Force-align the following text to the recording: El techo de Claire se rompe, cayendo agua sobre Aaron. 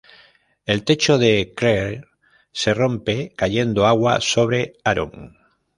El 0.65 0.83
techo 0.83 1.19
de 1.19 1.53
Claire 1.55 2.05
se 2.51 2.73
rompe, 2.73 3.33
cayendo 3.37 3.85
agua 3.85 4.19
sobre 4.19 4.73
Aaron. 4.83 5.37